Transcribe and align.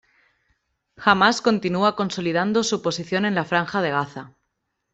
Hamas 0.97 1.43
continúa 1.43 1.95
consolidando 1.95 2.63
su 2.63 2.81
posición 2.81 3.23
en 3.25 3.35
la 3.35 3.45
Franja 3.45 3.83
de 3.83 3.91
Gaza. 3.91 4.33